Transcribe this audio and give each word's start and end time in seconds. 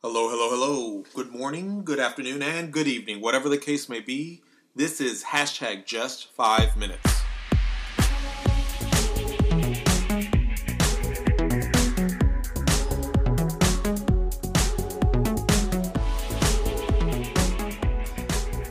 Hello, 0.00 0.28
hello, 0.28 0.48
hello. 0.48 1.04
Good 1.12 1.32
morning, 1.32 1.82
good 1.82 1.98
afternoon, 1.98 2.40
and 2.40 2.72
good 2.72 2.86
evening, 2.86 3.20
whatever 3.20 3.48
the 3.48 3.58
case 3.58 3.88
may 3.88 3.98
be. 3.98 4.42
This 4.76 5.00
is 5.00 5.24
hashtag 5.24 5.86
just 5.86 6.30
five 6.34 6.76
minutes. 6.76 7.02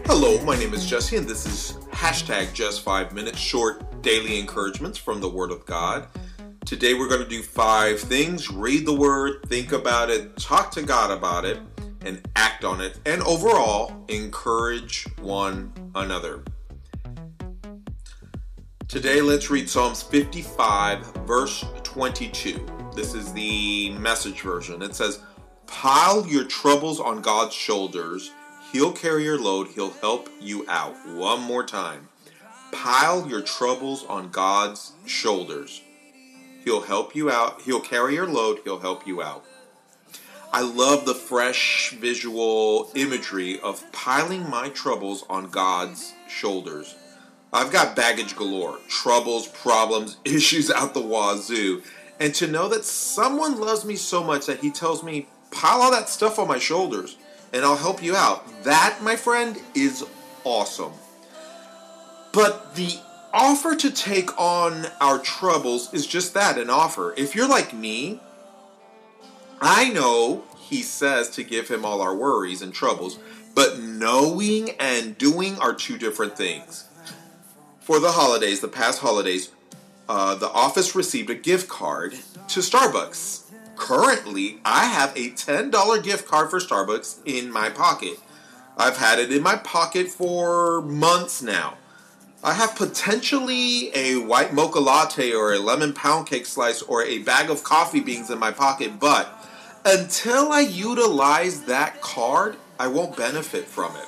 Hello, 0.06 0.42
my 0.46 0.58
name 0.58 0.74
is 0.74 0.86
Jesse, 0.86 1.18
and 1.18 1.28
this 1.28 1.46
is 1.46 1.74
hashtag 1.92 2.54
just 2.54 2.84
five 2.84 3.12
minutes 3.12 3.38
short 3.38 4.02
daily 4.02 4.40
encouragements 4.40 4.98
from 4.98 5.20
the 5.20 5.28
Word 5.28 5.52
of 5.52 5.66
God. 5.66 6.08
Today 6.68 6.94
we're 6.94 7.08
going 7.08 7.24
to 7.24 7.30
do 7.30 7.42
five 7.42 7.98
things 7.98 8.52
read 8.52 8.86
the 8.86 8.94
Word, 8.94 9.38
think 9.48 9.72
about 9.72 10.10
it, 10.10 10.36
talk 10.36 10.70
to 10.72 10.82
God 10.82 11.12
about 11.18 11.46
it, 11.46 11.62
and 12.02 12.22
act 12.36 12.66
on 12.66 12.82
it, 12.82 13.00
and 13.06 13.22
overall, 13.22 14.04
encourage 14.10 15.08
one 15.22 15.72
another. 15.96 16.44
Today, 18.90 19.22
let's 19.22 19.50
read 19.50 19.70
Psalms 19.70 20.04
55, 20.04 21.06
verse 21.26 21.64
22. 21.84 22.60
This 22.94 23.14
is 23.14 23.32
the 23.32 23.92
message 23.92 24.42
version. 24.42 24.82
It 24.82 24.94
says, 24.94 25.22
Pile 25.68 26.28
your 26.28 26.44
troubles 26.44 27.00
on 27.00 27.22
God's 27.22 27.56
shoulders 27.56 28.32
He'll 28.74 28.92
carry 28.92 29.24
your 29.24 29.40
load, 29.40 29.70
He'll 29.70 29.92
help 29.92 30.28
you 30.42 30.66
out. 30.68 30.98
One 31.08 31.40
more 31.40 31.66
time. 31.66 32.10
Pile 32.74 33.26
your 33.30 33.42
troubles 33.42 34.04
on 34.08 34.32
God's 34.32 34.92
shoulders. 35.06 35.82
He'll 36.68 36.82
help 36.82 37.16
you 37.16 37.32
out. 37.32 37.62
He'll 37.62 37.80
carry 37.80 38.16
your 38.16 38.28
load, 38.28 38.60
He'll 38.66 38.82
help 38.82 39.08
you 39.08 39.22
out. 39.22 39.46
I 40.52 40.60
love 40.60 41.06
the 41.06 41.16
fresh 41.16 41.92
visual 41.92 42.92
imagery 42.94 43.58
of 43.62 43.90
piling 43.94 44.50
my 44.50 44.68
troubles 44.68 45.24
on 45.30 45.50
God's 45.50 46.12
shoulders. 46.28 46.94
I've 47.54 47.72
got 47.72 47.96
baggage 47.96 48.36
galore, 48.36 48.80
troubles, 48.90 49.48
problems, 49.48 50.18
issues 50.26 50.70
out 50.70 50.94
the 50.94 51.00
wazoo. 51.00 51.84
And 52.20 52.36
to 52.36 52.48
know 52.48 52.68
that 52.68 52.84
someone 52.84 53.58
loves 53.58 53.86
me 53.86 53.96
so 53.96 54.22
much 54.22 54.46
that 54.48 54.60
he 54.60 54.70
tells 54.70 55.04
me, 55.04 55.30
pile 55.52 55.82
all 55.82 55.92
that 55.92 56.10
stuff 56.10 56.38
on 56.38 56.50
my 56.50 56.60
shoulders 56.60 57.16
and 57.54 57.64
I'll 57.64 57.78
help 57.78 58.04
you 58.04 58.14
out. 58.14 58.46
That, 58.66 59.00
my 59.02 59.16
friend, 59.16 59.58
is 59.74 60.06
awesome. 60.44 60.92
But 62.34 62.76
the 62.76 63.00
offer 63.38 63.76
to 63.76 63.92
take 63.92 64.38
on 64.40 64.88
our 65.00 65.20
troubles 65.20 65.94
is 65.94 66.08
just 66.08 66.34
that 66.34 66.58
an 66.58 66.70
offer. 66.70 67.14
If 67.16 67.36
you're 67.36 67.48
like 67.48 67.74
me, 67.74 68.20
I 69.62 69.90
know 69.90 70.44
he 70.58 70.82
says 70.82 71.30
to 71.32 71.44
give 71.44 71.70
him 71.70 71.86
all 71.86 72.02
our 72.02 72.16
worries 72.16 72.62
and 72.62 72.74
troubles, 72.74 73.20
but 73.56 73.80
knowing 73.80 74.72
and 74.80 75.18
doing 75.18 75.58
are 75.60 75.74
two 75.74 75.98
different 75.98 76.38
things. 76.38 76.86
For 77.80 78.00
the 78.00 78.12
holidays, 78.12 78.60
the 78.60 78.68
past 78.68 79.00
holidays, 79.00 79.52
uh, 80.10 80.36
the 80.36 80.50
office 80.50 80.96
received 80.96 81.30
a 81.30 81.36
gift 81.36 81.70
card 81.70 82.14
to 82.50 82.60
Starbucks 82.60 83.48
currently 83.78 84.58
I 84.66 84.86
have 84.86 85.16
a 85.16 85.30
$10 85.30 86.04
gift 86.04 86.28
card 86.28 86.50
for 86.50 86.60
Starbucks 86.60 87.20
in 87.26 87.52
my 87.52 87.70
pocket. 87.70 88.20
I've 88.76 88.98
had 88.98 89.20
it 89.20 89.32
in 89.32 89.42
my 89.42 89.56
pocket 89.56 90.10
for 90.10 90.82
months 90.82 91.42
now. 91.42 91.78
I 92.44 92.54
have 92.54 92.76
potentially 92.76 93.92
a 93.96 94.18
white 94.18 94.54
mocha 94.54 94.80
latte 94.80 95.34
or 95.34 95.54
a 95.54 95.60
lemon 95.60 95.94
pound 95.94 96.28
cake 96.28 96.46
slice 96.46 96.84
or 96.84 97.04
a 97.04 97.20
bag 97.20 97.50
of 97.50 97.64
coffee 97.64 98.00
beans 98.00 98.30
in 98.30 98.38
my 98.38 98.52
pocket, 98.52 99.00
but 99.00 99.34
until 99.86 100.52
I 100.52 100.62
utilize 100.62 101.64
that 101.64 102.00
card, 102.02 102.58
I 102.80 102.88
won't 102.88 103.18
benefit 103.18 103.66
from 103.66 103.96
it. 103.96 104.08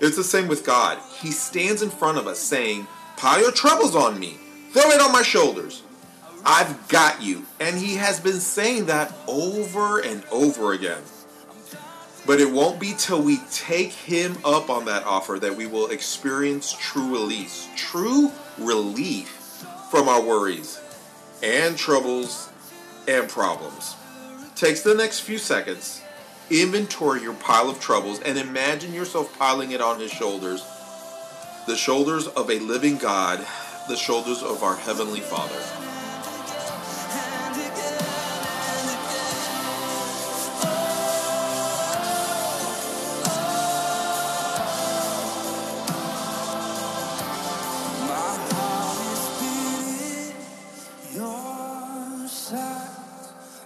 It's 0.00 0.16
the 0.16 0.22
same 0.22 0.46
with 0.46 0.64
God. 0.64 0.98
He 1.20 1.32
stands 1.32 1.82
in 1.82 1.90
front 1.90 2.18
of 2.18 2.28
us 2.28 2.38
saying, 2.38 2.86
Pile 3.16 3.40
your 3.40 3.52
troubles 3.52 3.96
on 3.96 4.20
me, 4.20 4.36
throw 4.70 4.90
it 4.90 5.00
on 5.00 5.10
my 5.10 5.22
shoulders. 5.22 5.82
I've 6.44 6.88
got 6.88 7.20
you. 7.20 7.44
And 7.58 7.76
he 7.76 7.96
has 7.96 8.20
been 8.20 8.38
saying 8.38 8.86
that 8.86 9.12
over 9.26 9.98
and 9.98 10.22
over 10.30 10.72
again. 10.72 11.02
But 12.28 12.40
it 12.40 12.52
won't 12.52 12.78
be 12.78 12.92
till 12.92 13.22
we 13.22 13.38
take 13.50 13.90
him 13.90 14.36
up 14.44 14.68
on 14.68 14.84
that 14.84 15.04
offer 15.04 15.38
that 15.38 15.56
we 15.56 15.66
will 15.66 15.86
experience 15.86 16.76
true 16.78 17.10
release, 17.10 17.70
true 17.74 18.30
relief 18.58 19.28
from 19.90 20.10
our 20.10 20.20
worries 20.20 20.78
and 21.42 21.78
troubles 21.78 22.50
and 23.08 23.30
problems. 23.30 23.96
Takes 24.56 24.82
the 24.82 24.94
next 24.94 25.20
few 25.20 25.38
seconds, 25.38 26.02
inventory 26.50 27.22
your 27.22 27.32
pile 27.32 27.70
of 27.70 27.80
troubles, 27.80 28.20
and 28.20 28.36
imagine 28.36 28.92
yourself 28.92 29.36
piling 29.38 29.70
it 29.70 29.80
on 29.80 29.98
his 29.98 30.10
shoulders. 30.10 30.62
The 31.66 31.76
shoulders 31.76 32.26
of 32.26 32.50
a 32.50 32.58
living 32.58 32.98
God, 32.98 33.38
the 33.88 33.96
shoulders 33.96 34.42
of 34.42 34.62
our 34.62 34.76
Heavenly 34.76 35.20
Father. 35.20 35.87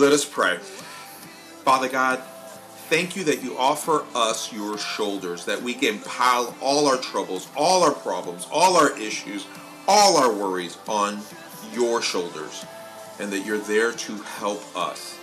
Let 0.00 0.14
us 0.14 0.24
pray. 0.24 0.56
Father 1.62 1.86
God, 1.86 2.22
thank 2.88 3.16
you 3.16 3.24
that 3.24 3.42
you 3.42 3.58
offer 3.58 4.06
us 4.14 4.50
your 4.50 4.78
shoulders, 4.78 5.44
that 5.44 5.60
we 5.60 5.74
can 5.74 5.98
pile 5.98 6.56
all 6.62 6.88
our 6.88 6.96
troubles, 6.96 7.48
all 7.54 7.82
our 7.82 7.92
problems, 7.92 8.48
all 8.50 8.78
our 8.78 8.98
issues, 8.98 9.46
all 9.86 10.16
our 10.16 10.32
worries 10.32 10.78
on 10.88 11.20
your 11.74 12.00
shoulders, 12.00 12.64
and 13.18 13.30
that 13.30 13.40
you're 13.40 13.58
there 13.58 13.92
to 13.92 14.14
help 14.14 14.62
us. 14.74 15.18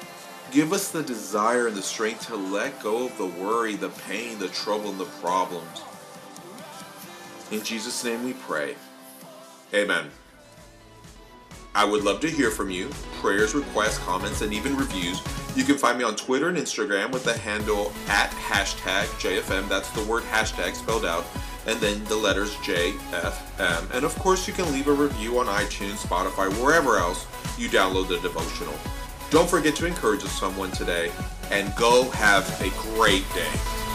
Give 0.52 0.72
us 0.72 0.92
the 0.92 1.02
desire 1.02 1.66
and 1.66 1.76
the 1.76 1.82
strength 1.82 2.28
to 2.28 2.36
let 2.36 2.80
go 2.84 3.08
of 3.08 3.18
the 3.18 3.26
worry, 3.26 3.78
the 3.78 3.90
pain, 3.90 4.38
the 4.38 4.50
trouble, 4.50 4.92
and 4.92 5.00
the 5.00 5.06
problems. 5.06 5.82
In 7.50 7.64
Jesus' 7.64 8.04
name 8.04 8.24
we 8.24 8.34
pray. 8.34 8.76
Amen. 9.74 10.12
I 11.78 11.86
would 11.86 12.04
love 12.04 12.20
to 12.22 12.28
hear 12.28 12.50
from 12.50 12.72
you. 12.72 12.90
Prayers, 13.22 13.54
requests, 13.54 14.00
comments, 14.00 14.42
and 14.42 14.52
even 14.52 14.76
reviews. 14.76 15.22
You 15.56 15.64
can 15.64 15.78
find 15.78 15.96
me 15.96 16.04
on 16.04 16.16
Twitter 16.16 16.50
and 16.50 16.58
Instagram 16.58 17.12
with 17.12 17.24
the 17.24 17.38
handle 17.38 17.94
at 18.08 18.32
hashtag 18.32 19.06
JFM. 19.20 19.70
That's 19.70 19.92
the 19.92 20.04
word 20.06 20.24
hashtag 20.24 20.74
spelled 20.74 21.06
out. 21.06 21.24
And 21.68 21.80
then 21.80 22.04
the 22.06 22.16
letters 22.16 22.56
JFM. 22.56 23.94
And 23.94 24.04
of 24.04 24.18
course, 24.18 24.48
you 24.48 24.56
can 24.56 24.72
leave 24.74 24.88
a 24.88 24.92
review 24.92 25.38
on 25.38 25.46
iTunes, 25.46 25.98
Spotify, 25.98 26.50
wherever 26.60 26.98
else 26.98 27.28
you 27.60 27.70
download 27.70 28.08
the 28.08 28.18
devotional. 28.22 28.74
Don't 29.30 29.48
forget 29.48 29.76
to 29.76 29.86
encourage 29.86 30.24
someone 30.24 30.72
today 30.72 31.12
and 31.52 31.76
go 31.76 32.10
have 32.10 32.60
a 32.60 32.72
great 32.96 33.24
day. 33.36 33.87